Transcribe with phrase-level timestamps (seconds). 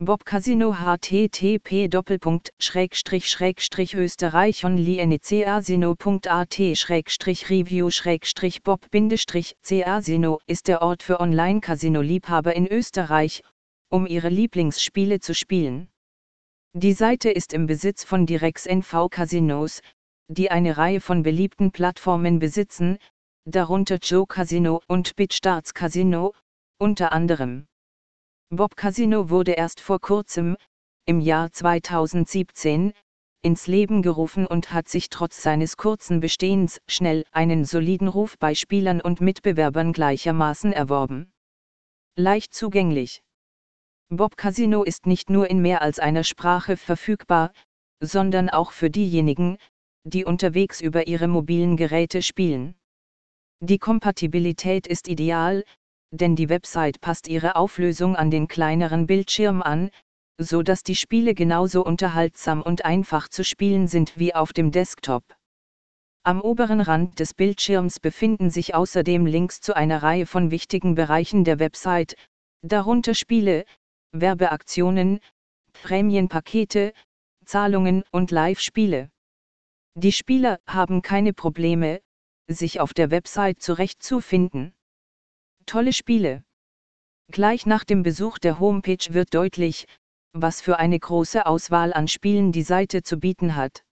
[0.00, 1.88] Bob Casino http
[3.94, 6.58] österreich onlinecasino.at
[7.50, 7.90] review
[8.62, 13.42] bob casino ist der Ort für Online-Casino-Liebhaber in Österreich,
[13.90, 15.88] um ihre Lieblingsspiele zu spielen.
[16.74, 19.82] Die Seite ist im Besitz von Direx NV Casinos,
[20.28, 22.98] die eine Reihe von beliebten Plattformen besitzen,
[23.46, 26.34] darunter Joe Casino und BitStarts Casino,
[26.78, 27.67] unter anderem.
[28.50, 30.56] Bob Casino wurde erst vor kurzem,
[31.04, 32.94] im Jahr 2017,
[33.42, 38.54] ins Leben gerufen und hat sich trotz seines kurzen Bestehens schnell einen soliden Ruf bei
[38.54, 41.30] Spielern und Mitbewerbern gleichermaßen erworben.
[42.16, 43.22] Leicht zugänglich.
[44.08, 47.52] Bob Casino ist nicht nur in mehr als einer Sprache verfügbar,
[48.00, 49.58] sondern auch für diejenigen,
[50.04, 52.76] die unterwegs über ihre mobilen Geräte spielen.
[53.60, 55.64] Die Kompatibilität ist ideal,
[56.10, 59.90] denn die Website passt ihre Auflösung an den kleineren Bildschirm an,
[60.38, 65.24] so dass die Spiele genauso unterhaltsam und einfach zu spielen sind wie auf dem Desktop.
[66.22, 71.44] Am oberen Rand des Bildschirms befinden sich außerdem Links zu einer Reihe von wichtigen Bereichen
[71.44, 72.16] der Website,
[72.62, 73.64] darunter Spiele,
[74.12, 75.20] Werbeaktionen,
[75.72, 76.92] Prämienpakete,
[77.44, 79.10] Zahlungen und Live-Spiele.
[79.94, 82.00] Die Spieler haben keine Probleme,
[82.46, 84.74] sich auf der Website zurechtzufinden
[85.68, 86.42] tolle Spiele.
[87.30, 89.86] Gleich nach dem Besuch der Homepage wird deutlich,
[90.32, 93.84] was für eine große Auswahl an Spielen die Seite zu bieten hat.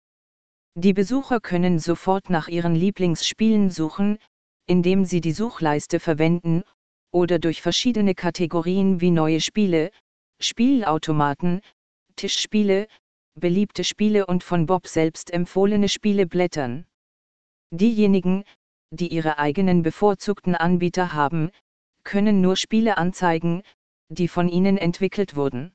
[0.74, 4.18] Die Besucher können sofort nach ihren Lieblingsspielen suchen,
[4.66, 6.64] indem sie die Suchleiste verwenden,
[7.12, 9.90] oder durch verschiedene Kategorien wie neue Spiele,
[10.40, 11.60] Spielautomaten,
[12.16, 12.88] Tischspiele,
[13.38, 16.86] beliebte Spiele und von Bob selbst empfohlene Spiele blättern.
[17.70, 18.44] Diejenigen,
[18.90, 21.50] die ihre eigenen bevorzugten Anbieter haben,
[22.06, 23.62] können nur Spiele anzeigen,
[24.08, 25.74] die von Ihnen entwickelt wurden.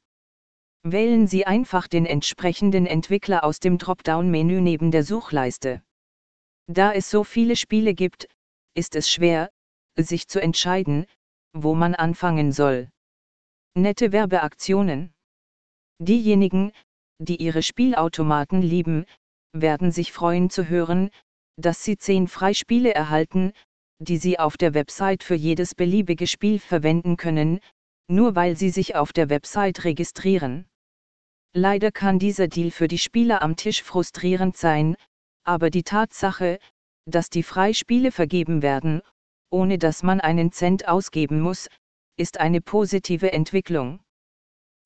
[0.81, 5.83] Wählen Sie einfach den entsprechenden Entwickler aus dem Dropdown-Menü neben der Suchleiste.
[6.67, 8.27] Da es so viele Spiele gibt,
[8.73, 9.51] ist es schwer,
[9.97, 11.05] sich zu entscheiden,
[11.53, 12.89] wo man anfangen soll.
[13.75, 15.13] Nette Werbeaktionen.
[15.99, 16.71] Diejenigen,
[17.19, 19.05] die ihre Spielautomaten lieben,
[19.53, 21.11] werden sich freuen zu hören,
[21.57, 23.51] dass sie 10 Freispiele erhalten,
[24.01, 27.59] die Sie auf der Website für jedes beliebige Spiel verwenden können,
[28.07, 30.65] nur weil Sie sich auf der Website registrieren.
[31.53, 34.95] Leider kann dieser Deal für die Spieler am Tisch frustrierend sein,
[35.43, 36.57] aber die Tatsache,
[37.05, 39.01] dass die Freispiele vergeben werden,
[39.51, 41.67] ohne dass man einen Cent ausgeben muss,
[42.17, 43.99] ist eine positive Entwicklung.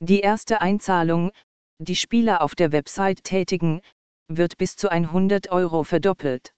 [0.01, 1.31] Die erste Einzahlung,
[1.79, 3.81] die Spieler auf der Website tätigen,
[4.27, 6.54] wird bis zu 100 Euro verdoppelt.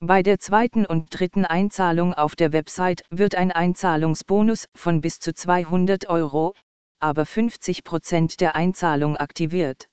[0.00, 5.34] Bei der zweiten und dritten Einzahlung auf der Website wird ein Einzahlungsbonus von bis zu
[5.34, 6.54] 200 Euro,
[7.00, 9.87] aber 50% der Einzahlung aktiviert.